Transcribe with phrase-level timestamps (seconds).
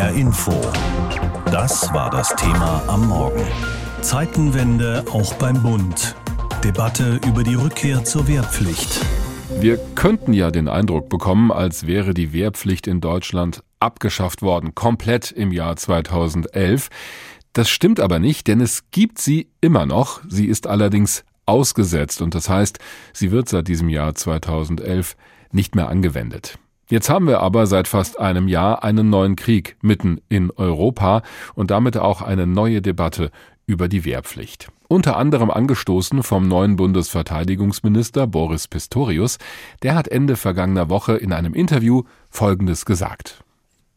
[0.00, 0.52] HR Info.
[1.44, 3.44] Das war das Thema am Morgen.
[4.00, 6.16] Zeitenwende auch beim Bund.
[6.64, 9.04] Debatte über die Rückkehr zur Wehrpflicht.
[9.60, 15.32] Wir könnten ja den Eindruck bekommen, als wäre die Wehrpflicht in Deutschland abgeschafft worden, komplett
[15.32, 16.88] im Jahr 2011.
[17.52, 20.22] Das stimmt aber nicht, denn es gibt sie immer noch.
[20.26, 22.78] Sie ist allerdings ausgesetzt und das heißt,
[23.12, 25.14] sie wird seit diesem Jahr 2011
[25.52, 26.58] nicht mehr angewendet.
[26.90, 31.22] Jetzt haben wir aber seit fast einem Jahr einen neuen Krieg mitten in Europa
[31.54, 33.30] und damit auch eine neue Debatte
[33.64, 34.72] über die Wehrpflicht.
[34.88, 39.38] Unter anderem angestoßen vom neuen Bundesverteidigungsminister Boris Pistorius.
[39.84, 43.44] Der hat Ende vergangener Woche in einem Interview Folgendes gesagt.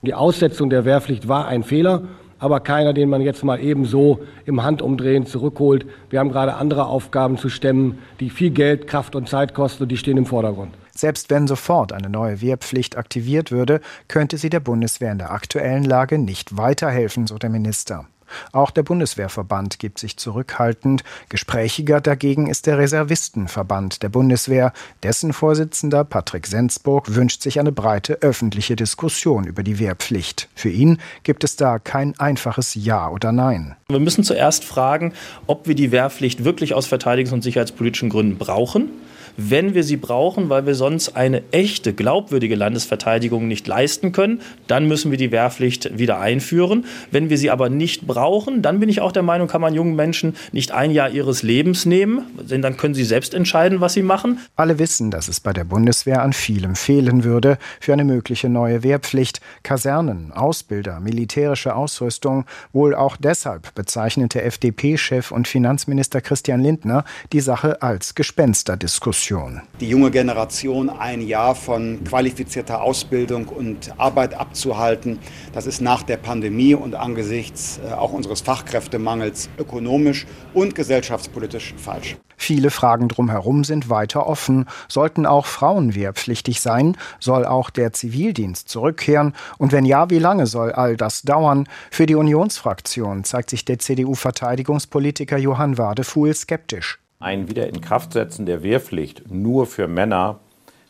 [0.04, 2.04] Die Aussetzung der Wehrpflicht war ein Fehler,
[2.38, 5.88] aber keiner, den man jetzt mal ebenso im Handumdrehen zurückholt.
[6.12, 9.90] Wir haben gerade andere Aufgaben zu stemmen, die viel Geld, Kraft und Zeit kosten und
[9.90, 10.74] die stehen im Vordergrund.
[10.96, 15.84] Selbst wenn sofort eine neue Wehrpflicht aktiviert würde, könnte sie der Bundeswehr in der aktuellen
[15.84, 18.06] Lage nicht weiterhelfen, so der Minister.
[18.52, 21.04] Auch der Bundeswehrverband gibt sich zurückhaltend.
[21.30, 24.74] Gesprächiger dagegen ist der Reservistenverband der Bundeswehr.
[25.04, 30.50] Dessen Vorsitzender Patrick Sensburg wünscht sich eine breite öffentliche Diskussion über die Wehrpflicht.
[30.56, 33.76] Für ihn gibt es da kein einfaches Ja oder Nein.
[33.90, 35.14] Wir müssen zuerst fragen,
[35.48, 38.90] ob wir die Wehrpflicht wirklich aus verteidigungs- und sicherheitspolitischen Gründen brauchen
[39.38, 44.88] wenn wir sie brauchen, weil wir sonst eine echte, glaubwürdige Landesverteidigung nicht leisten können, dann
[44.88, 46.86] müssen wir die Wehrpflicht wieder einführen.
[47.12, 49.96] Wenn wir sie aber nicht brauchen, dann bin ich auch der Meinung, kann man jungen
[49.96, 54.04] Menschen nicht ein Jahr ihres Lebens nehmen, denn dann können sie selbst entscheiden, was sie
[54.04, 54.40] machen.
[54.56, 58.84] Alle wissen, dass es bei der Bundeswehr an vielem fehlen würde für eine mögliche neue
[58.84, 59.42] Wehrpflicht.
[59.64, 62.46] Kasernen, Ausbilder, militärische Ausrüstung.
[62.72, 69.23] Wohl auch deshalb bezeichnete FDP-Chef und Finanzminister Christian Lindner die Sache als Gespensterdiskussion.
[69.24, 69.62] Diskussion.
[69.80, 75.20] Die junge Generation ein Jahr von qualifizierter Ausbildung und Arbeit abzuhalten,
[75.54, 82.18] das ist nach der Pandemie und angesichts äh, auch unseres Fachkräftemangels ökonomisch und gesellschaftspolitisch falsch.
[82.36, 84.66] Viele Fragen drumherum sind weiter offen.
[84.90, 86.98] Sollten auch Frauen wehrpflichtig sein?
[87.22, 89.34] Soll auch der Zivildienst zurückkehren?
[89.58, 91.70] Und wenn ja, wie lange soll all das dauern?
[91.92, 97.00] Für die Unionsfraktion zeigt sich der CDU-Verteidigungspolitiker Johann Wadefuhl skeptisch.
[97.24, 100.40] Ein Wiederinkraftsetzen der Wehrpflicht nur für Männer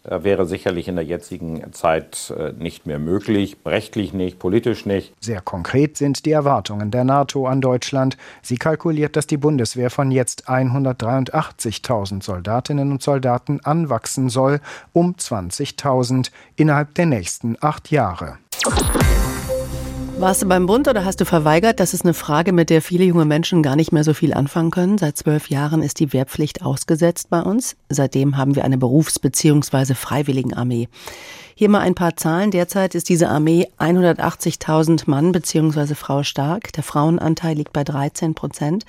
[0.03, 5.13] äh, wäre sicherlich in der jetzigen Zeit äh, nicht mehr möglich, rechtlich nicht, politisch nicht.
[5.19, 8.17] Sehr konkret sind die Erwartungen der NATO an Deutschland.
[8.41, 14.59] Sie kalkuliert, dass die Bundeswehr von jetzt 183.000 Soldatinnen und Soldaten anwachsen soll
[14.91, 18.39] um 20.000 innerhalb der nächsten acht Jahre.
[20.23, 21.81] Warst du beim Bund oder hast du verweigert?
[21.81, 24.71] Das ist eine Frage, mit der viele junge Menschen gar nicht mehr so viel anfangen
[24.71, 24.97] können.
[24.97, 27.75] Seit zwölf Jahren ist die Wehrpflicht ausgesetzt bei uns.
[27.89, 29.95] Seitdem haben wir eine Berufs- bzw.
[29.95, 30.87] Freiwilligenarmee.
[31.55, 32.51] Hier mal ein paar Zahlen.
[32.51, 35.93] Derzeit ist diese Armee 180.000 Mann bzw.
[35.93, 36.71] Frau stark.
[36.71, 38.85] Der Frauenanteil liegt bei 13 Prozent.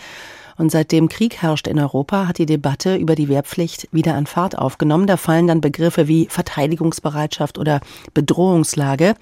[0.57, 4.57] Und seitdem Krieg herrscht in Europa, hat die Debatte über die Wehrpflicht wieder an Fahrt
[4.57, 5.07] aufgenommen.
[5.07, 7.81] Da fallen dann Begriffe wie Verteidigungsbereitschaft oder
[8.13, 9.15] Bedrohungslage.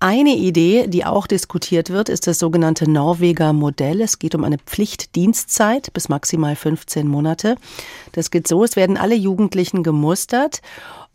[0.00, 4.00] Eine Idee, die auch diskutiert wird, ist das sogenannte Norweger Modell.
[4.00, 7.56] Es geht um eine Pflichtdienstzeit bis maximal 15 Monate.
[8.12, 10.60] Das geht so, es werden alle Jugendlichen gemustert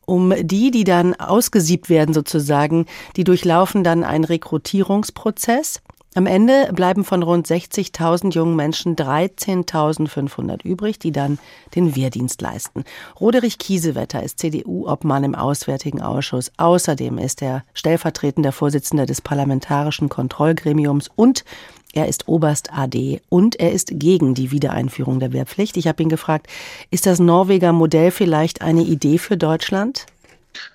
[0.09, 5.81] um die, die dann ausgesiebt werden sozusagen, die durchlaufen dann einen Rekrutierungsprozess.
[6.15, 11.37] Am Ende bleiben von rund 60.000 jungen Menschen 13.500 übrig, die dann
[11.75, 12.83] den Wehrdienst leisten.
[13.19, 16.51] Roderich Kiesewetter ist CDU-Obmann im Auswärtigen Ausschuss.
[16.57, 21.45] Außerdem ist er stellvertretender Vorsitzender des Parlamentarischen Kontrollgremiums und
[21.93, 25.77] er ist Oberst AD und er ist gegen die Wiedereinführung der Wehrpflicht.
[25.77, 26.47] Ich habe ihn gefragt,
[26.89, 30.07] ist das Norweger Modell vielleicht eine Idee für Deutschland?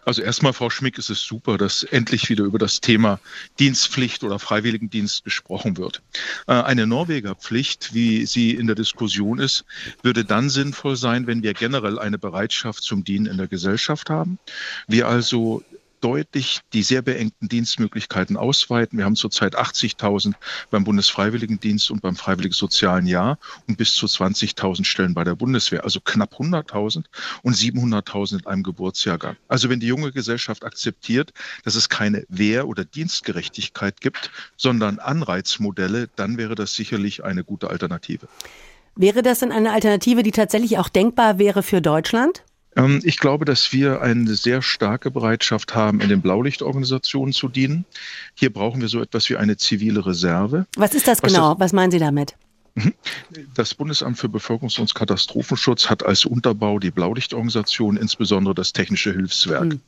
[0.05, 3.21] Also erstmal, Frau Schmick, ist es super, dass endlich wieder über das Thema
[3.59, 6.03] Dienstpflicht oder Freiwilligendienst gesprochen wird.
[6.47, 9.65] Äh, eine Norwegerpflicht, wie sie in der Diskussion ist,
[10.03, 14.39] würde dann sinnvoll sein, wenn wir generell eine Bereitschaft zum Dienen in der Gesellschaft haben.
[14.87, 15.63] Wir also
[16.05, 18.99] deutlich die sehr beengten Dienstmöglichkeiten ausweiten.
[18.99, 20.35] Wir haben zurzeit 80.000
[20.71, 25.83] beim Bundesfreiwilligendienst und beim Freiwilligen Sozialen Jahr und bis zu 20.000 Stellen bei der Bundeswehr,
[25.83, 27.05] also knapp 100.000
[27.43, 29.37] und 700.000 in einem Geburtsjahrgang.
[29.49, 31.33] Also wenn die junge Gesellschaft akzeptiert,
[31.65, 37.71] dass es keine Wehr- oder Dienstgerechtigkeit gibt, sondern Anreizmodelle, dann wäre das sicherlich eine gute
[37.71, 38.29] Alternative.
[38.95, 42.45] Wäre das denn eine Alternative, die tatsächlich auch denkbar wäre für Deutschland?
[42.77, 47.85] Ähm, ich glaube, dass wir eine sehr starke Bereitschaft haben, in den Blaulichtorganisationen zu dienen.
[48.35, 50.67] Hier brauchen wir so etwas wie eine zivile Reserve.
[50.77, 51.59] Was ist das genau?
[51.59, 52.35] Was meinen Sie damit?
[52.75, 52.95] Mhm.
[53.55, 59.65] Das Bundesamt für Bevölkerungs- und Katastrophenschutz hat als Unterbau die Blaulichtorganisation, insbesondere das Technische Hilfswerk.
[59.65, 59.81] Mhm.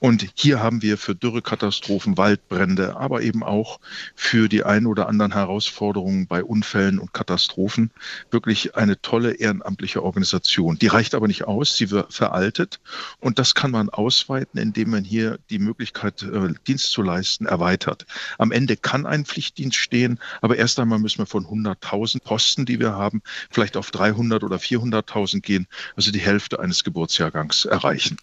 [0.00, 3.80] Und hier haben wir für Dürrekatastrophen, Waldbrände, aber eben auch
[4.14, 7.90] für die ein oder anderen Herausforderungen bei Unfällen und Katastrophen
[8.30, 10.78] wirklich eine tolle ehrenamtliche Organisation.
[10.78, 12.80] Die reicht aber nicht aus, sie wird veraltet
[13.18, 18.04] und das kann man ausweiten, indem man hier die Möglichkeit, äh, Dienst zu leisten, erweitert.
[18.36, 22.80] Am Ende kann ein Pflichtdienst stehen, aber erst einmal müssen wir von 100.000 Posten, die
[22.80, 28.16] wir haben, vielleicht auf 300 oder 400.000 gehen, also die Hälfte eines Geburtsjahrgangs erreichen.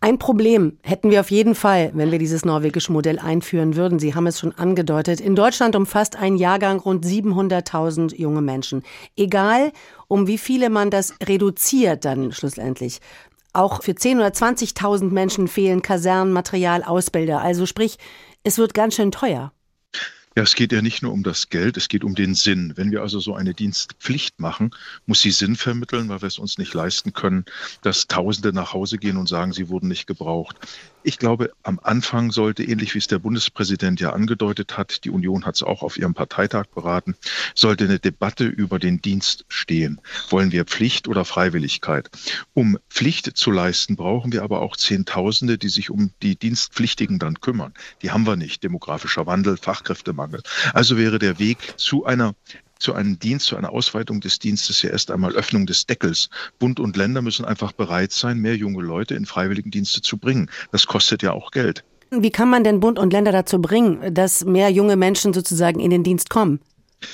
[0.00, 3.98] Ein Problem hätten wir auf jeden Fall, wenn wir dieses norwegische Modell einführen würden.
[3.98, 5.20] Sie haben es schon angedeutet.
[5.20, 8.82] In Deutschland umfasst ein Jahrgang rund 700.000 junge Menschen.
[9.14, 9.72] Egal,
[10.08, 13.00] um wie viele man das reduziert dann schlussendlich.
[13.52, 17.42] Auch für 10.000 oder 20.000 Menschen fehlen Kasernen, Material, Ausbilder.
[17.42, 17.98] Also sprich,
[18.42, 19.52] es wird ganz schön teuer.
[20.36, 22.74] Ja, es geht ja nicht nur um das Geld, es geht um den Sinn.
[22.76, 24.70] Wenn wir also so eine Dienstpflicht machen,
[25.04, 27.44] muss sie Sinn vermitteln, weil wir es uns nicht leisten können,
[27.82, 30.56] dass Tausende nach Hause gehen und sagen, sie wurden nicht gebraucht.
[31.02, 35.46] Ich glaube, am Anfang sollte, ähnlich wie es der Bundespräsident ja angedeutet hat, die Union
[35.46, 37.14] hat es auch auf ihrem Parteitag beraten,
[37.54, 40.00] sollte eine Debatte über den Dienst stehen.
[40.28, 42.10] Wollen wir Pflicht oder Freiwilligkeit?
[42.52, 47.40] Um Pflicht zu leisten, brauchen wir aber auch Zehntausende, die sich um die Dienstpflichtigen dann
[47.40, 47.72] kümmern.
[48.02, 48.62] Die haben wir nicht.
[48.62, 50.42] Demografischer Wandel, Fachkräftemangel.
[50.74, 52.34] Also wäre der Weg zu einer
[52.80, 56.28] zu einem Dienst, zu einer Ausweitung des Dienstes ja erst einmal Öffnung des Deckels.
[56.58, 60.50] Bund und Länder müssen einfach bereit sein, mehr junge Leute in Freiwilligendienste zu bringen.
[60.72, 61.84] Das kostet ja auch Geld.
[62.10, 65.90] Wie kann man denn Bund und Länder dazu bringen, dass mehr junge Menschen sozusagen in
[65.90, 66.60] den Dienst kommen?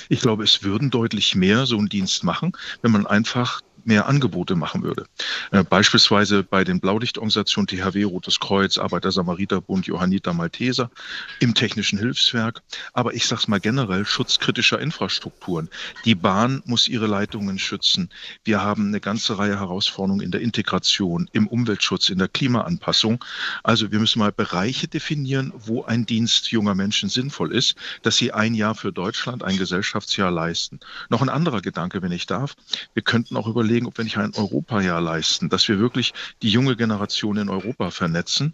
[0.09, 4.55] Ich glaube, es würden deutlich mehr so einen Dienst machen, wenn man einfach mehr Angebote
[4.55, 5.07] machen würde.
[5.51, 10.91] Äh, beispielsweise bei den Blaulichtorganisationen THW, Rotes Kreuz, Arbeiter Samariterbund, Johanniter Malteser,
[11.39, 12.61] im Technischen Hilfswerk.
[12.93, 15.69] Aber ich sage es mal generell, schutzkritischer Infrastrukturen.
[16.05, 18.09] Die Bahn muss ihre Leitungen schützen.
[18.43, 23.23] Wir haben eine ganze Reihe Herausforderungen in der Integration, im Umweltschutz, in der Klimaanpassung.
[23.63, 28.33] Also wir müssen mal Bereiche definieren, wo ein Dienst junger Menschen sinnvoll ist, dass sie
[28.33, 30.79] ein Jahr für Deutschland, ein Gesellschaftsjahr leisten.
[31.09, 32.55] Noch ein anderer Gedanke, wenn ich darf.
[32.93, 36.49] Wir könnten auch überlegen, überlegen, ob wir nicht ein Europajahr leisten, dass wir wirklich die
[36.49, 38.53] junge Generation in Europa vernetzen.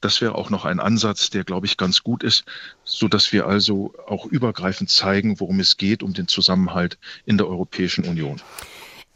[0.00, 2.44] Das wäre auch noch ein Ansatz, der, glaube ich, ganz gut ist,
[2.84, 7.48] so dass wir also auch übergreifend zeigen, worum es geht, um den Zusammenhalt in der
[7.48, 8.40] Europäischen Union.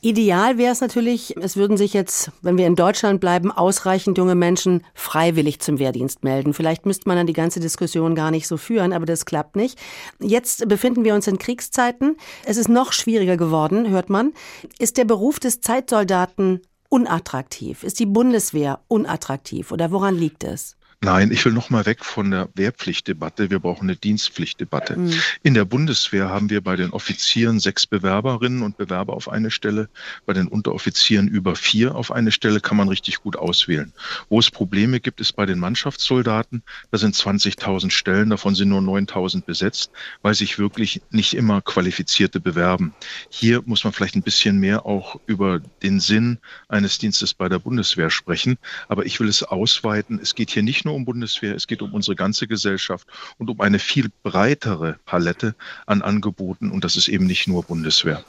[0.04, 4.34] Ideal wäre es natürlich, es würden sich jetzt, wenn wir in Deutschland bleiben, ausreichend junge
[4.34, 6.54] Menschen freiwillig zum Wehrdienst melden.
[6.54, 9.78] Vielleicht müsste man dann die ganze Diskussion gar nicht so führen, aber das klappt nicht.
[10.18, 12.16] Jetzt befinden wir uns in Kriegszeiten.
[12.44, 14.32] Es ist noch schwieriger geworden, hört man.
[14.80, 17.84] Ist der Beruf des Zeitsoldaten unattraktiv?
[17.84, 20.76] Ist die Bundeswehr unattraktiv oder woran liegt es?
[21.04, 23.50] Nein, ich will noch mal weg von der Wehrpflichtdebatte.
[23.50, 24.96] Wir brauchen eine Dienstpflichtdebatte.
[24.96, 25.12] Mhm.
[25.42, 29.88] In der Bundeswehr haben wir bei den Offizieren sechs Bewerberinnen und Bewerber auf eine Stelle.
[30.26, 33.92] Bei den Unteroffizieren über vier auf eine Stelle kann man richtig gut auswählen.
[34.28, 36.62] Wo es Probleme gibt, ist bei den Mannschaftssoldaten.
[36.92, 39.90] Da sind 20.000 Stellen, davon sind nur 9.000 besetzt,
[40.22, 42.94] weil sich wirklich nicht immer Qualifizierte bewerben.
[43.28, 46.38] Hier muss man vielleicht ein bisschen mehr auch über den Sinn
[46.68, 48.56] eines Dienstes bei der Bundeswehr sprechen.
[48.86, 50.20] Aber ich will es ausweiten.
[50.22, 53.08] Es geht hier nicht nur nur um Bundeswehr, es geht um unsere ganze Gesellschaft
[53.38, 55.54] und um eine viel breitere Palette
[55.86, 56.70] an Angeboten.
[56.70, 58.22] Und das ist eben nicht nur Bundeswehr.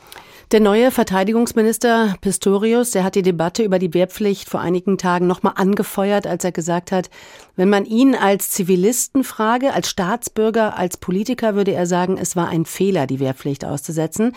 [0.51, 5.53] Der neue Verteidigungsminister Pistorius, der hat die Debatte über die Wehrpflicht vor einigen Tagen nochmal
[5.55, 7.09] angefeuert, als er gesagt hat,
[7.55, 12.49] wenn man ihn als Zivilisten frage, als Staatsbürger, als Politiker, würde er sagen, es war
[12.49, 14.33] ein Fehler, die Wehrpflicht auszusetzen.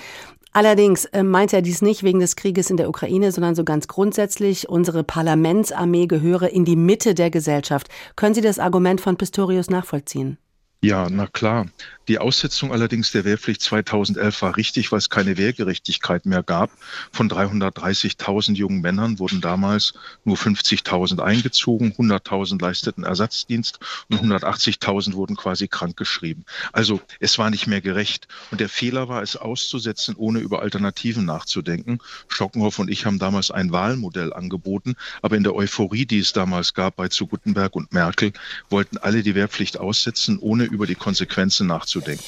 [0.56, 3.88] Allerdings äh, meint er dies nicht wegen des Krieges in der Ukraine, sondern so ganz
[3.88, 7.90] grundsätzlich, unsere Parlamentsarmee gehöre in die Mitte der Gesellschaft.
[8.16, 10.38] Können Sie das Argument von Pistorius nachvollziehen?
[10.82, 11.66] Ja, na klar.
[12.08, 16.70] Die Aussetzung allerdings der Wehrpflicht 2011 war richtig, weil es keine Wehrgerechtigkeit mehr gab.
[17.10, 25.34] Von 330.000 jungen Männern wurden damals nur 50.000 eingezogen, 100.000 leisteten Ersatzdienst und 180.000 wurden
[25.34, 26.44] quasi krankgeschrieben.
[26.72, 28.28] Also es war nicht mehr gerecht.
[28.52, 31.98] Und der Fehler war, es auszusetzen, ohne über Alternativen nachzudenken.
[32.28, 36.72] Schockenhoff und ich haben damals ein Wahlmodell angeboten, aber in der Euphorie, die es damals
[36.74, 38.32] gab bei zu Gutenberg und Merkel,
[38.70, 42.24] wollten alle die Wehrpflicht aussetzen, ohne über die Konsequenzen nachzudenken.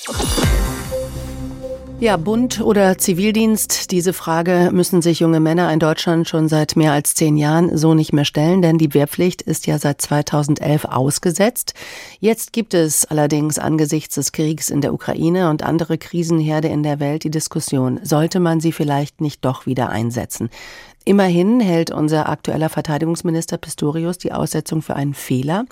[2.00, 6.92] Ja, Bund oder Zivildienst, diese Frage müssen sich junge Männer in Deutschland schon seit mehr
[6.92, 11.74] als zehn Jahren so nicht mehr stellen, denn die Wehrpflicht ist ja seit 2011 ausgesetzt.
[12.20, 17.00] Jetzt gibt es allerdings angesichts des Kriegs in der Ukraine und andere Krisenherde in der
[17.00, 20.50] Welt die Diskussion, sollte man sie vielleicht nicht doch wieder einsetzen?
[21.04, 25.64] Immerhin hält unser aktueller Verteidigungsminister Pistorius die Aussetzung für einen Fehler.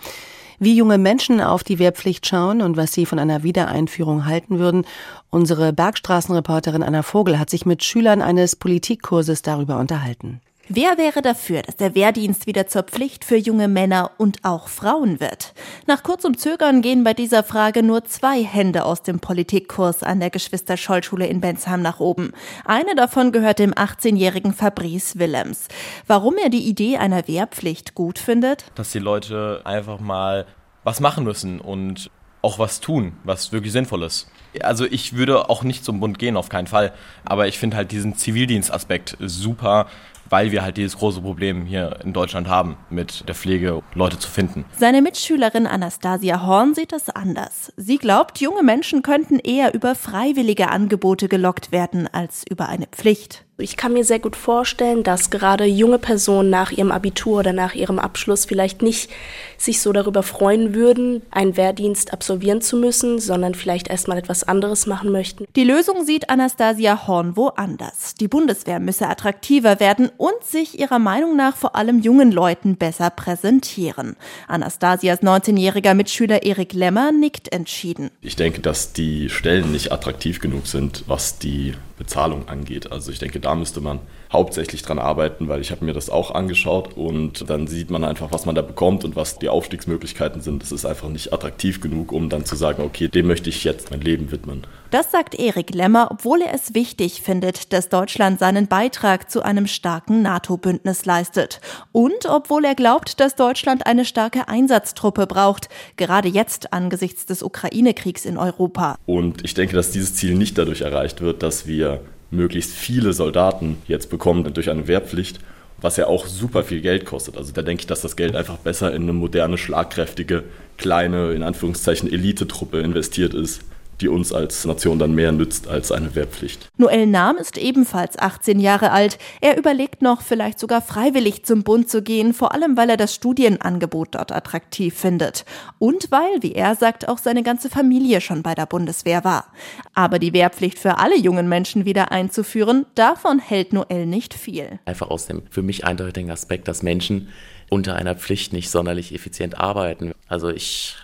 [0.58, 4.86] Wie junge Menschen auf die Wehrpflicht schauen und was sie von einer Wiedereinführung halten würden,
[5.30, 10.40] unsere Bergstraßenreporterin Anna Vogel hat sich mit Schülern eines Politikkurses darüber unterhalten.
[10.68, 15.20] Wer wäre dafür, dass der Wehrdienst wieder zur Pflicht für junge Männer und auch Frauen
[15.20, 15.54] wird?
[15.86, 20.30] Nach kurzem Zögern gehen bei dieser Frage nur zwei Hände aus dem Politikkurs an der
[20.30, 22.32] Geschwister-Scholl-Schule in Bensheim nach oben.
[22.64, 25.68] Eine davon gehört dem 18-jährigen Fabrice Willems.
[26.08, 28.64] Warum er die Idee einer Wehrpflicht gut findet?
[28.74, 30.46] Dass die Leute einfach mal
[30.82, 32.10] was machen müssen und
[32.46, 34.28] auch was tun, was wirklich sinnvoll ist.
[34.62, 36.92] Also ich würde auch nicht zum Bund gehen, auf keinen Fall.
[37.24, 39.88] Aber ich finde halt diesen Zivildienstaspekt super,
[40.30, 44.30] weil wir halt dieses große Problem hier in Deutschland haben, mit der Pflege Leute zu
[44.30, 44.64] finden.
[44.78, 47.72] Seine Mitschülerin Anastasia Horn sieht das anders.
[47.76, 53.44] Sie glaubt, junge Menschen könnten eher über freiwillige Angebote gelockt werden als über eine Pflicht.
[53.58, 57.74] Ich kann mir sehr gut vorstellen, dass gerade junge Personen nach ihrem Abitur oder nach
[57.74, 59.10] ihrem Abschluss vielleicht nicht
[59.56, 64.86] sich so darüber freuen würden, einen Wehrdienst absolvieren zu müssen, sondern vielleicht erstmal etwas anderes
[64.86, 65.46] machen möchten.
[65.56, 68.14] Die Lösung sieht Anastasia Horn woanders.
[68.20, 73.08] Die Bundeswehr müsse attraktiver werden und sich ihrer Meinung nach vor allem jungen Leuten besser
[73.08, 74.16] präsentieren.
[74.48, 78.10] Anastasias 19-jähriger Mitschüler Erik Lemmer nickt entschieden.
[78.20, 82.92] Ich denke, dass die Stellen nicht attraktiv genug sind, was die Bezahlung angeht.
[82.92, 84.00] Also ich denke, da müsste man
[84.32, 88.32] hauptsächlich dran arbeiten, weil ich habe mir das auch angeschaut und dann sieht man einfach,
[88.32, 90.62] was man da bekommt und was die Aufstiegsmöglichkeiten sind.
[90.62, 93.90] Das ist einfach nicht attraktiv genug, um dann zu sagen, okay, dem möchte ich jetzt
[93.90, 94.66] mein Leben widmen.
[94.90, 99.66] Das sagt Erik Lemmer, obwohl er es wichtig findet, dass Deutschland seinen Beitrag zu einem
[99.66, 101.60] starken NATO-Bündnis leistet.
[101.92, 108.24] Und obwohl er glaubt, dass Deutschland eine starke Einsatztruppe braucht, gerade jetzt angesichts des Ukraine-Kriegs
[108.24, 108.96] in Europa.
[109.06, 113.78] Und ich denke, dass dieses Ziel nicht dadurch erreicht wird, dass wir möglichst viele Soldaten
[113.86, 115.40] jetzt bekommen durch eine Wehrpflicht,
[115.80, 117.36] was ja auch super viel Geld kostet.
[117.36, 120.44] Also da denke ich, dass das Geld einfach besser in eine moderne, schlagkräftige,
[120.78, 123.60] kleine, in Anführungszeichen Elitetruppe investiert ist
[124.00, 126.68] die uns als Nation dann mehr nützt als eine Wehrpflicht.
[126.76, 129.18] Noel Nahm ist ebenfalls 18 Jahre alt.
[129.40, 133.14] Er überlegt noch, vielleicht sogar freiwillig zum Bund zu gehen, vor allem weil er das
[133.14, 135.44] Studienangebot dort attraktiv findet.
[135.78, 139.52] Und weil, wie er sagt, auch seine ganze Familie schon bei der Bundeswehr war.
[139.94, 144.78] Aber die Wehrpflicht für alle jungen Menschen wieder einzuführen, davon hält Noel nicht viel.
[144.84, 147.28] Einfach aus dem für mich eindeutigen Aspekt, dass Menschen
[147.70, 150.12] unter einer Pflicht nicht sonderlich effizient arbeiten.
[150.28, 150.96] Also ich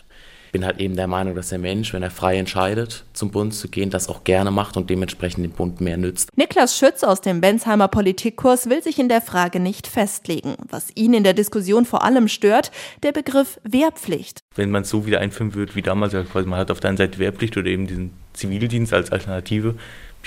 [0.52, 3.68] bin halt eben der Meinung, dass der Mensch, wenn er frei entscheidet, zum Bund zu
[3.68, 6.28] gehen, das auch gerne macht und dementsprechend dem Bund mehr nützt.
[6.36, 10.54] Niklas Schütz aus dem Bensheimer Politikkurs will sich in der Frage nicht festlegen.
[10.68, 12.70] Was ihn in der Diskussion vor allem stört,
[13.02, 14.40] der Begriff Wehrpflicht.
[14.54, 16.98] Wenn man es so wieder einführen würde wie damals, quasi man hat auf der einen
[16.98, 19.74] Seite Wehrpflicht oder eben diesen Zivildienst als Alternative,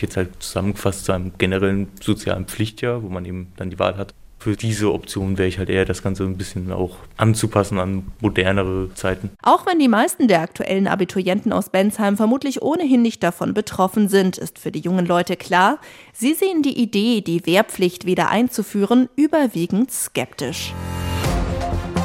[0.02, 4.14] jetzt halt zusammengefasst zu einem generellen sozialen Pflichtjahr, wo man eben dann die Wahl hat,
[4.46, 8.94] für diese Option wäre ich halt eher das Ganze ein bisschen auch anzupassen an modernere
[8.94, 9.32] Zeiten.
[9.42, 14.38] Auch wenn die meisten der aktuellen Abiturienten aus Bensheim vermutlich ohnehin nicht davon betroffen sind,
[14.38, 15.80] ist für die jungen Leute klar,
[16.14, 20.76] sie sehen die Idee, die Wehrpflicht wieder einzuführen, überwiegend skeptisch.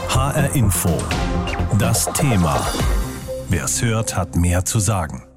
[0.09, 0.97] HR Info.
[1.79, 2.59] Das Thema.
[3.51, 5.30] Wer es hört, hat mehr zu sagen.